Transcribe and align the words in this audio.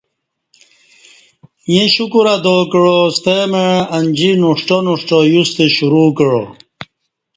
ییں 1.71 1.87
شکر 1.95 2.25
ادا 2.35 2.57
کعا 2.71 2.97
ستمع 3.15 3.65
انجی 3.97 4.31
نُوݜٹہ 4.39 4.77
نُوݜٹہ 4.85 5.19
یوستہ 5.31 5.65
شروع 5.75 6.09
کعا 6.17 6.41